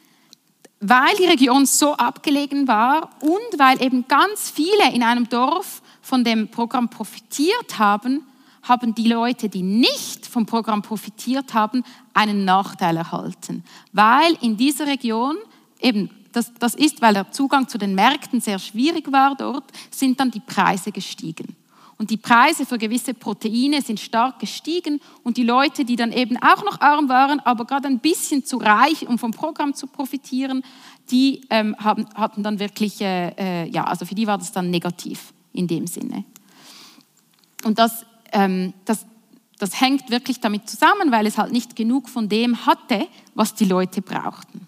[0.81, 6.25] weil die Region so abgelegen war und weil eben ganz viele in einem Dorf von
[6.25, 8.27] dem Programm profitiert haben,
[8.63, 13.65] haben die Leute, die nicht vom Programm profitiert haben, einen Nachteil erhalten.
[13.93, 15.37] Weil in dieser Region,
[15.81, 20.19] eben das, das ist, weil der Zugang zu den Märkten sehr schwierig war dort, sind
[20.19, 21.57] dann die Preise gestiegen.
[21.99, 26.37] Und die Preise für gewisse Proteine sind stark gestiegen und die Leute, die dann eben
[26.39, 30.65] auch noch arm waren, aber gerade ein bisschen zu reich, um vom Programm zu profitieren,
[31.11, 35.33] die ähm, haben, hatten dann wirklich, äh, ja, also für die war das dann negativ
[35.53, 36.25] in dem Sinne.
[37.65, 39.07] Und das ähm, das,
[39.59, 43.67] das hängt wirklich damit zusammen, weil es halt nicht genug von dem hatte, was die
[43.67, 44.67] Leute brauchten.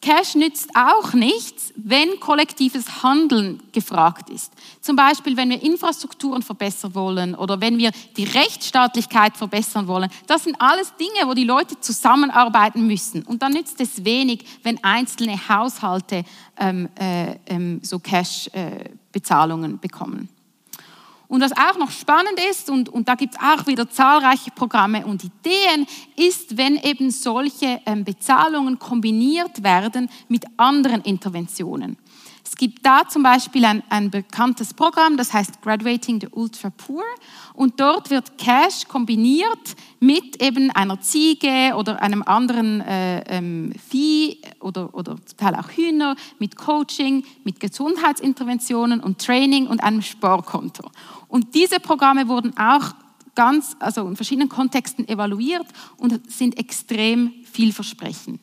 [0.00, 4.52] Cash nützt auch nichts, wenn kollektives Handeln gefragt ist.
[4.80, 10.08] Zum Beispiel, wenn wir Infrastrukturen verbessern wollen oder wenn wir die Rechtsstaatlichkeit verbessern wollen.
[10.28, 13.24] Das sind alles Dinge, wo die Leute zusammenarbeiten müssen.
[13.24, 16.24] Und dann nützt es wenig, wenn einzelne Haushalte
[16.58, 18.90] ähm, äh, ähm, so Cash-Bezahlungen äh,
[19.80, 20.28] bekommen.
[21.28, 25.04] Und was auch noch spannend ist, und, und da gibt es auch wieder zahlreiche Programme
[25.04, 31.98] und Ideen, ist, wenn eben solche ähm, Bezahlungen kombiniert werden mit anderen Interventionen.
[32.48, 37.04] Es gibt da zum Beispiel ein, ein bekanntes Programm, das heißt Graduating the Ultra Poor.
[37.52, 44.40] Und dort wird Cash kombiniert mit eben einer Ziege oder einem anderen äh, ähm, Vieh
[44.60, 50.90] oder, oder zum Teil auch Hühner, mit Coaching, mit Gesundheitsinterventionen und Training und einem Sportkonto.
[51.28, 52.94] Und diese Programme wurden auch
[53.34, 55.66] ganz, also in verschiedenen Kontexten evaluiert
[55.98, 58.40] und sind extrem vielversprechend.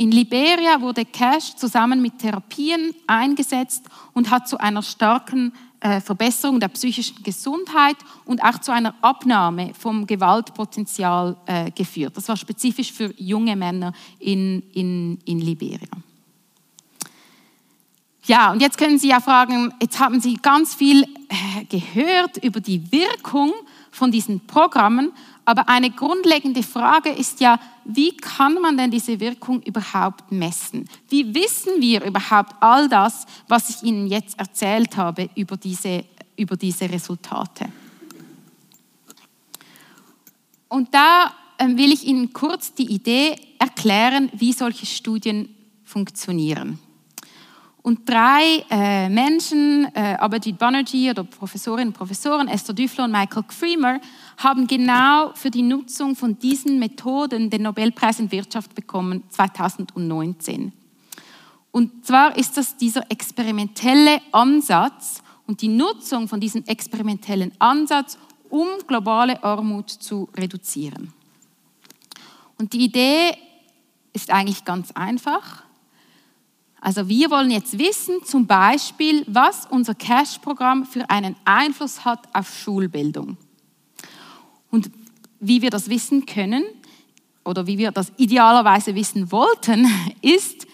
[0.00, 3.84] In Liberia wurde Cash zusammen mit Therapien eingesetzt
[4.14, 9.74] und hat zu einer starken äh, Verbesserung der psychischen Gesundheit und auch zu einer Abnahme
[9.78, 12.16] vom Gewaltpotenzial äh, geführt.
[12.16, 15.90] Das war spezifisch für junge Männer in, in, in Liberia.
[18.24, 22.60] Ja, und jetzt können Sie ja fragen, jetzt haben Sie ganz viel äh, gehört über
[22.60, 23.52] die Wirkung
[23.90, 25.12] von diesen Programmen,
[25.50, 30.88] aber eine grundlegende Frage ist ja, wie kann man denn diese Wirkung überhaupt messen?
[31.08, 36.04] Wie wissen wir überhaupt all das, was ich Ihnen jetzt erzählt habe über diese,
[36.36, 37.66] über diese Resultate?
[40.68, 46.78] Und da ähm, will ich Ihnen kurz die Idee erklären, wie solche Studien funktionieren.
[47.82, 53.44] Und drei äh, Menschen, äh, Abhijit Banerjee oder Professorinnen und Professoren, Esther Düffler und Michael
[53.44, 54.00] Creamer,
[54.36, 60.72] haben genau für die Nutzung von diesen Methoden den Nobelpreis in Wirtschaft bekommen 2019.
[61.70, 68.18] Und zwar ist das dieser experimentelle Ansatz und die Nutzung von diesem experimentellen Ansatz,
[68.50, 71.14] um globale Armut zu reduzieren.
[72.58, 73.36] Und die Idee
[74.12, 75.62] ist eigentlich ganz einfach.
[76.80, 82.48] Also wir wollen jetzt wissen, zum Beispiel, was unser Cash-Programm für einen Einfluss hat auf
[82.58, 83.36] Schulbildung.
[84.70, 84.90] Und
[85.40, 86.64] wie wir das wissen können
[87.44, 89.86] oder wie wir das idealerweise wissen wollten,
[90.22, 90.66] ist,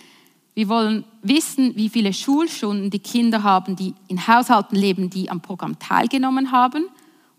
[0.55, 5.41] wir wollen wissen, wie viele Schulstunden die Kinder haben, die in Haushalten leben, die am
[5.41, 6.85] Programm teilgenommen haben.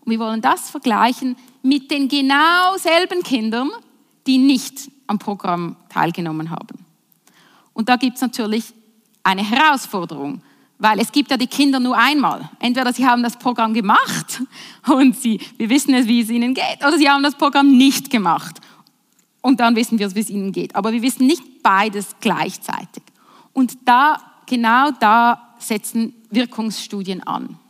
[0.04, 3.70] Und wir wollen das vergleichen mit den genau selben Kindern,
[4.26, 6.87] die nicht am Programm teilgenommen haben.
[7.78, 8.74] Und da gibt es natürlich
[9.22, 10.42] eine Herausforderung,
[10.78, 12.50] weil es gibt ja die Kinder nur einmal.
[12.58, 14.42] Entweder sie haben das Programm gemacht
[14.88, 18.10] und sie, wir wissen es, wie es ihnen geht, oder sie haben das Programm nicht
[18.10, 18.60] gemacht.
[19.42, 20.74] Und dann wissen wir, wie es ihnen geht.
[20.74, 23.04] Aber wir wissen nicht beides gleichzeitig.
[23.52, 27.60] Und da, genau da setzen Wirkungsstudien an.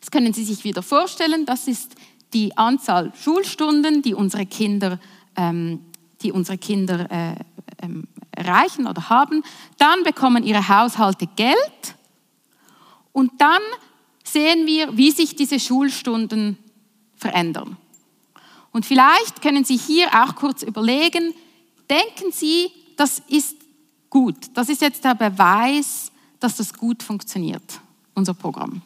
[0.00, 1.44] Das können Sie sich wieder vorstellen.
[1.44, 1.94] Das ist
[2.32, 4.98] die Anzahl Schulstunden, die unsere Kinder,
[5.36, 5.80] ähm,
[6.22, 7.34] die unsere Kinder äh,
[7.82, 9.42] ähm, erreichen oder haben.
[9.78, 11.94] Dann bekommen ihre Haushalte Geld
[13.12, 13.62] und dann
[14.24, 16.58] sehen wir, wie sich diese Schulstunden
[17.16, 17.76] verändern.
[18.72, 21.32] Und vielleicht können Sie hier auch kurz überlegen,
[21.88, 23.56] denken Sie, das ist
[24.10, 24.36] gut.
[24.54, 27.80] Das ist jetzt der Beweis, dass das gut funktioniert,
[28.14, 28.82] unser Programm.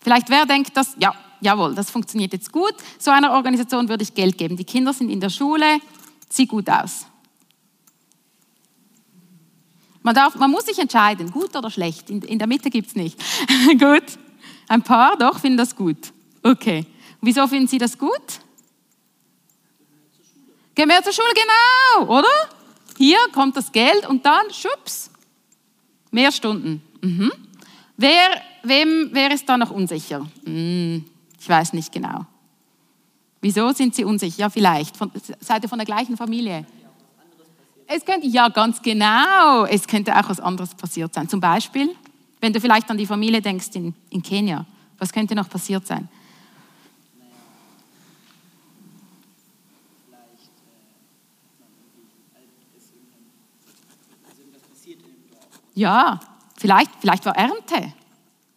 [0.00, 2.74] Vielleicht wer denkt das, ja, jawohl, das funktioniert jetzt gut.
[2.98, 4.56] So einer Organisation würde ich Geld geben.
[4.56, 5.78] Die Kinder sind in der Schule,
[6.30, 7.06] sieht gut aus.
[10.02, 12.10] Man, darf, man muss sich entscheiden, gut oder schlecht.
[12.10, 13.18] In, in der Mitte gibt es nicht.
[13.78, 14.04] gut.
[14.68, 16.12] Ein paar doch finden das gut.
[16.42, 16.86] Okay.
[17.20, 18.40] Wieso finden Sie das gut?
[20.74, 22.28] Gehen wir zur Schule, genau, oder?
[22.96, 25.10] Hier kommt das Geld und dann, schubs,
[26.10, 26.82] mehr Stunden.
[27.02, 27.32] Mhm.
[27.96, 30.26] Wer, wem, wer ist da noch unsicher?
[30.44, 31.04] Hm,
[31.38, 32.24] ich weiß nicht genau.
[33.42, 34.38] Wieso sind Sie unsicher?
[34.38, 34.96] Ja, vielleicht.
[34.96, 35.10] Von,
[35.40, 36.66] seid ihr von der gleichen Familie?
[37.92, 39.64] Es könnte, ja, ganz genau.
[39.64, 41.28] Es könnte auch was anderes passiert sein.
[41.28, 41.90] Zum Beispiel,
[42.40, 44.64] wenn du vielleicht an die Familie denkst in, in Kenia.
[44.96, 46.08] Was könnte noch passiert sein?
[55.74, 56.20] Ja,
[56.58, 57.92] vielleicht, vielleicht war Ernte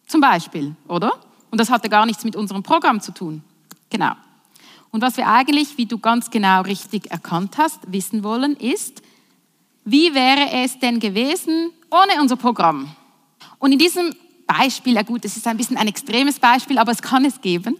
[0.06, 1.12] zum Beispiel, oder?
[1.50, 3.42] Und das hatte gar nichts mit unserem Programm zu tun.
[3.90, 4.12] Genau.
[4.92, 9.02] Und was wir eigentlich, wie du ganz genau richtig erkannt hast, wissen wollen, ist,
[9.84, 12.94] wie wäre es denn gewesen ohne unser Programm?
[13.58, 14.14] Und in diesem
[14.46, 17.76] Beispiel, ja gut, es ist ein bisschen ein extremes Beispiel, aber es kann es geben,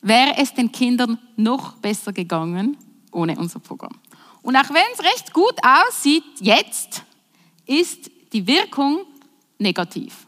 [0.00, 2.76] wäre es den Kindern noch besser gegangen
[3.12, 3.98] ohne unser Programm.
[4.42, 7.04] Und auch wenn es recht gut aussieht jetzt,
[7.66, 9.00] ist die Wirkung
[9.58, 10.26] negativ.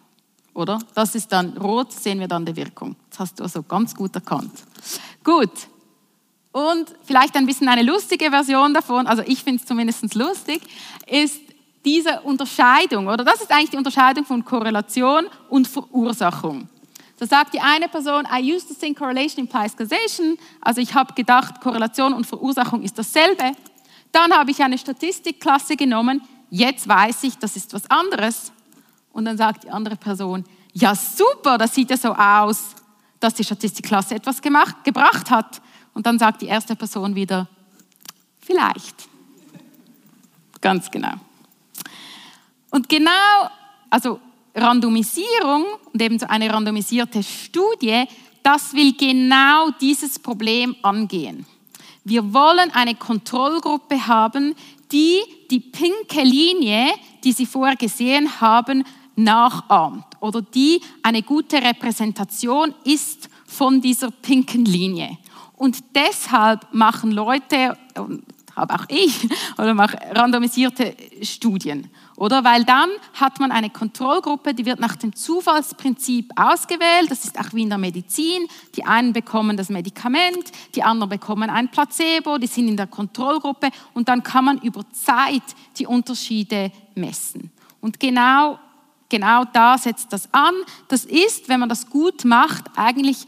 [0.52, 0.78] Oder?
[0.94, 2.94] Das ist dann rot, sehen wir dann die Wirkung.
[3.10, 4.52] Das hast du also ganz gut erkannt.
[5.24, 5.50] Gut.
[6.54, 10.62] Und vielleicht ein bisschen eine lustige Version davon, also ich finde es zumindest lustig,
[11.08, 11.40] ist
[11.84, 16.68] diese Unterscheidung, oder das ist eigentlich die Unterscheidung von Korrelation und Verursachung.
[17.18, 21.12] Da sagt die eine Person, I used to think correlation implies causation, also ich habe
[21.14, 23.50] gedacht, Korrelation und Verursachung ist dasselbe.
[24.12, 28.52] Dann habe ich eine Statistikklasse genommen, jetzt weiß ich, das ist was anderes.
[29.12, 32.76] Und dann sagt die andere Person, ja super, das sieht ja so aus,
[33.18, 35.60] dass die Statistikklasse etwas gemacht, gebracht hat.
[35.94, 37.48] Und dann sagt die erste Person wieder,
[38.40, 39.08] vielleicht.
[40.60, 41.14] Ganz genau.
[42.70, 43.10] Und genau,
[43.90, 44.20] also
[44.54, 48.04] Randomisierung und eben so eine randomisierte Studie,
[48.42, 51.46] das will genau dieses Problem angehen.
[52.04, 54.54] Wir wollen eine Kontrollgruppe haben,
[54.92, 56.88] die die pinke Linie,
[57.22, 58.84] die Sie vorher gesehen haben,
[59.16, 65.18] nachahmt oder die eine gute Repräsentation ist von dieser pinken Linie.
[65.64, 67.78] Und deshalb machen Leute,
[68.54, 71.88] habe auch ich, oder mache randomisierte Studien.
[72.16, 72.44] Oder?
[72.44, 77.10] Weil dann hat man eine Kontrollgruppe, die wird nach dem Zufallsprinzip ausgewählt.
[77.10, 78.46] Das ist auch wie in der Medizin.
[78.76, 83.70] Die einen bekommen das Medikament, die anderen bekommen ein Placebo, die sind in der Kontrollgruppe
[83.94, 85.44] und dann kann man über Zeit
[85.78, 87.50] die Unterschiede messen.
[87.80, 88.58] Und genau,
[89.08, 90.52] genau da setzt das an.
[90.88, 93.24] Das ist, wenn man das gut macht, eigentlich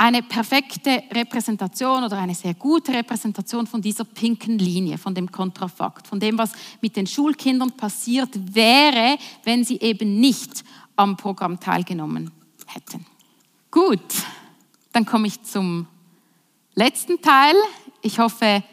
[0.00, 6.06] eine perfekte Repräsentation oder eine sehr gute Repräsentation von dieser pinken Linie, von dem Kontrafakt,
[6.06, 10.64] von dem, was mit den Schulkindern passiert wäre, wenn sie eben nicht
[10.96, 12.30] am Programm teilgenommen
[12.66, 13.04] hätten.
[13.70, 14.00] Gut,
[14.92, 15.86] dann komme ich zum
[16.74, 17.54] letzten Teil.
[18.00, 18.64] Ich hoffe,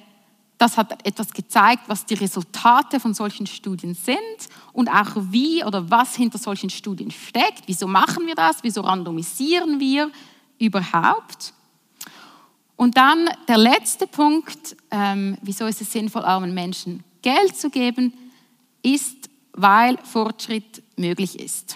[0.58, 4.18] das hat etwas gezeigt, was die Resultate von solchen Studien sind
[4.72, 7.64] und auch wie oder was hinter solchen Studien steckt.
[7.66, 8.60] Wieso machen wir das?
[8.62, 10.10] Wieso randomisieren wir?
[10.60, 11.54] Überhaupt?
[12.76, 18.14] Und dann der letzte Punkt, ähm, wieso ist es sinnvoll, armen Menschen Geld zu geben,
[18.84, 21.76] ist, weil Fortschritt möglich ist.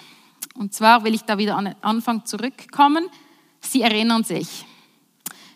[0.55, 3.07] Und zwar will ich da wieder an den Anfang zurückkommen.
[3.59, 4.65] Sie erinnern sich.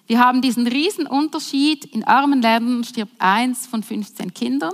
[0.08, 1.86] Wir haben diesen riesen Unterschied.
[1.86, 4.74] In armen Ländern stirbt eins von 15 Kindern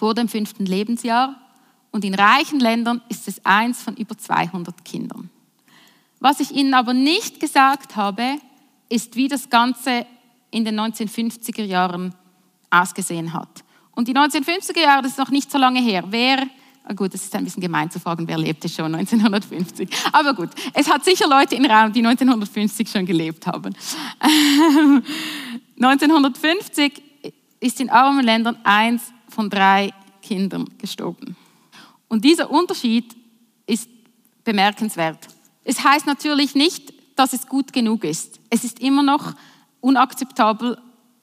[0.00, 1.38] vor dem fünften Lebensjahr
[1.90, 5.28] und in reichen Ländern ist es eins von über 200 Kindern.
[6.20, 8.36] Was ich Ihnen aber nicht gesagt habe,
[8.90, 10.06] ist, wie das Ganze
[10.50, 12.14] in den 1950er Jahren
[12.68, 13.64] ausgesehen hat.
[13.92, 16.04] Und die 1950er Jahre, das ist noch nicht so lange her.
[16.08, 16.46] Wer,
[16.84, 19.88] ah gut, das ist ein bisschen gemein zu fragen, wer lebte schon 1950.
[20.12, 23.74] Aber gut, es hat sicher Leute im Raum, die 1950 schon gelebt haben.
[25.80, 27.02] 1950
[27.60, 31.36] ist in armen Ländern eins von drei Kindern gestorben.
[32.08, 33.16] Und dieser Unterschied
[33.66, 33.88] ist
[34.44, 35.28] bemerkenswert.
[35.64, 38.40] Es heißt natürlich nicht, dass es gut genug ist.
[38.48, 39.34] Es ist immer noch
[39.80, 40.78] unakzeptabel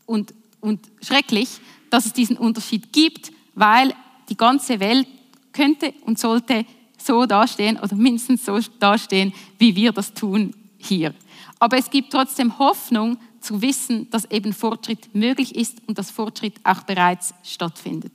[0.05, 3.93] und, und schrecklich, dass es diesen Unterschied gibt, weil
[4.29, 5.07] die ganze Welt
[5.53, 6.65] könnte und sollte
[6.97, 11.13] so dastehen oder mindestens so dastehen, wie wir das tun hier.
[11.59, 16.55] Aber es gibt trotzdem Hoffnung zu wissen, dass eben Fortschritt möglich ist und dass Fortschritt
[16.63, 18.11] auch bereits stattfindet.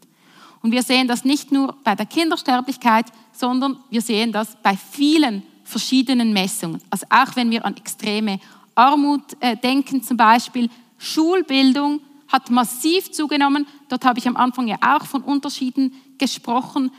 [0.62, 5.43] Und wir sehen das nicht nur bei der Kindersterblichkeit, sondern wir sehen das bei vielen
[5.73, 6.81] verschiedenen Messungen.
[6.91, 8.39] Also auch wenn wir an extreme
[8.75, 13.66] Armut äh, denken, zum Beispiel Schulbildung hat massiv zugenommen.
[13.89, 16.93] Dort habe ich am Anfang ja auch von Unterschieden gesprochen.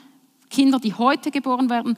[0.49, 1.97] Kinder, die heute geboren werden,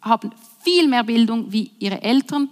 [0.00, 0.30] haben
[0.62, 2.48] viel mehr Bildung wie ihre Eltern.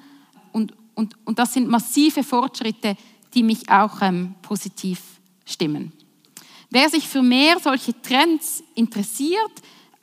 [0.53, 2.97] Und, und, und das sind massive Fortschritte,
[3.33, 5.01] die mich auch ähm, positiv
[5.45, 5.93] stimmen.
[6.71, 9.53] Wer sich für mehr solche Trends interessiert,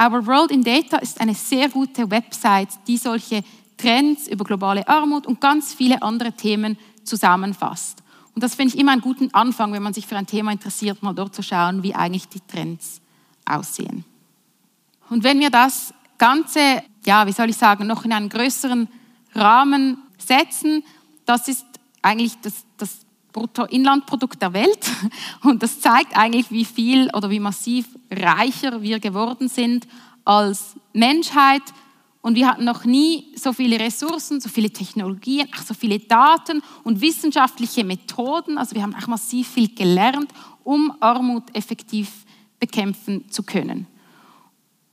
[0.01, 3.43] Our World in Data ist eine sehr gute Website, die solche
[3.77, 8.01] Trends über globale Armut und ganz viele andere Themen zusammenfasst.
[8.33, 11.03] Und das finde ich immer einen guten Anfang, wenn man sich für ein Thema interessiert,
[11.03, 12.99] mal dort zu schauen, wie eigentlich die Trends
[13.45, 14.03] aussehen.
[15.09, 18.87] Und wenn wir das Ganze, ja, wie soll ich sagen, noch in einen größeren
[19.35, 20.83] Rahmen setzen,
[21.25, 21.65] das ist
[22.01, 24.79] eigentlich das, das Bruttoinlandprodukt der Welt.
[25.43, 29.87] Und das zeigt eigentlich, wie viel oder wie massiv reicher wir geworden sind
[30.25, 31.63] als Menschheit.
[32.21, 36.61] Und wir hatten noch nie so viele Ressourcen, so viele Technologien, auch so viele Daten
[36.83, 38.57] und wissenschaftliche Methoden.
[38.57, 40.31] Also wir haben auch massiv viel gelernt,
[40.63, 42.25] um Armut effektiv
[42.59, 43.87] bekämpfen zu können.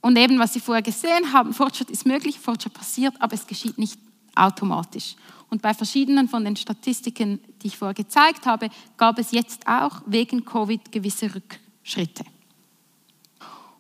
[0.01, 3.76] Und eben, was Sie vorher gesehen haben, Fortschritt ist möglich, Fortschritt passiert, aber es geschieht
[3.78, 3.99] nicht
[4.34, 5.16] automatisch.
[5.51, 10.03] Und bei verschiedenen von den Statistiken, die ich vorher gezeigt habe, gab es jetzt auch
[10.07, 12.24] wegen Covid gewisse Rückschritte.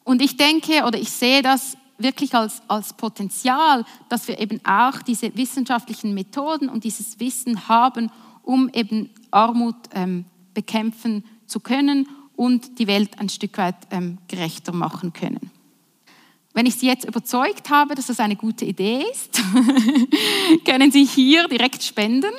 [0.04, 5.02] Und ich denke oder ich sehe das wirklich als, als Potenzial, dass wir eben auch
[5.02, 8.10] diese wissenschaftlichen Methoden und dieses Wissen haben,
[8.42, 14.72] um eben Armut ähm, bekämpfen zu können und die Welt ein Stück weit ähm, gerechter
[14.72, 15.50] machen können.
[16.54, 19.40] Wenn ich Sie jetzt überzeugt habe, dass das eine gute Idee ist,
[20.64, 22.32] können Sie hier direkt spenden.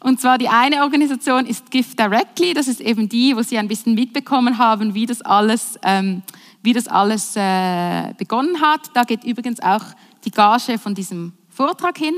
[0.00, 3.68] Und zwar die eine Organisation ist Gift Directly, das ist eben die, wo Sie ein
[3.68, 6.22] bisschen mitbekommen haben, wie das alles ähm,
[6.62, 8.90] wie das alles äh, begonnen hat.
[8.94, 9.82] Da geht übrigens auch
[10.24, 12.14] die Gage von diesem Vortrag hin.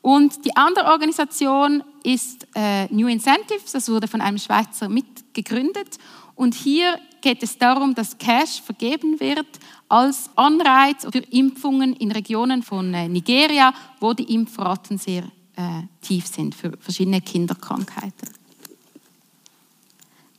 [0.00, 5.98] Und die andere Organisation ist äh, New Incentives, das wurde von einem Schweizer mitgegründet.
[6.34, 9.46] Und hier geht es darum, dass Cash vergeben wird
[9.88, 15.24] als Anreiz für Impfungen in Regionen von äh, Nigeria, wo die Impfraten sehr
[15.56, 18.28] äh, tief sind für verschiedene Kinderkrankheiten.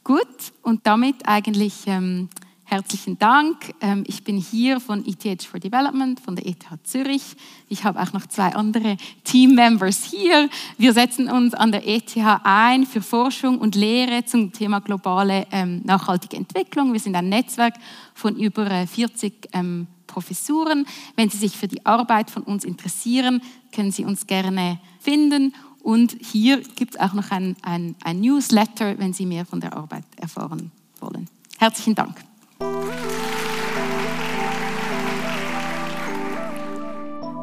[0.03, 0.27] Gut,
[0.63, 2.29] und damit eigentlich ähm,
[2.69, 3.73] Herzlichen Dank.
[3.81, 7.35] Ähm, ich bin hier von ETH for Development, von der ETH Zürich.
[7.67, 10.47] Ich habe auch noch zwei andere Teammembers hier.
[10.77, 15.81] Wir setzen uns an der ETH ein für Forschung und Lehre zum Thema globale ähm,
[15.83, 16.93] nachhaltige Entwicklung.
[16.93, 17.73] Wir sind ein Netzwerk
[18.13, 20.85] von über 40 äh, ähm, Professuren.
[21.15, 23.41] Wenn Sie sich für die Arbeit von uns interessieren,
[23.71, 25.55] können Sie uns gerne finden.
[25.81, 29.75] Und hier gibt es auch noch ein, ein, ein Newsletter, wenn Sie mehr von der
[29.75, 31.27] Arbeit erfahren wollen.
[31.57, 32.28] Herzlichen Dank.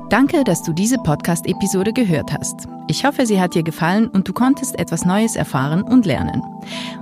[0.08, 2.68] Danke, dass du diese Podcast-Episode gehört hast.
[2.86, 6.42] Ich hoffe, sie hat dir gefallen und du konntest etwas Neues erfahren und lernen.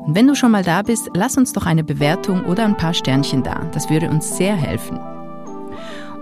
[0.07, 2.95] Und wenn du schon mal da bist, lass uns doch eine Bewertung oder ein paar
[2.95, 3.61] Sternchen da.
[3.73, 4.99] Das würde uns sehr helfen.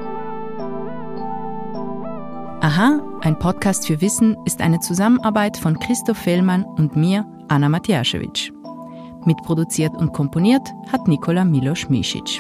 [2.63, 8.51] Aha, ein Podcast für Wissen ist eine Zusammenarbeit von Christoph Fellmann und mir, Anna Matjaschewitsch.
[9.25, 12.39] Mitproduziert und komponiert hat Nikola Milos Misic.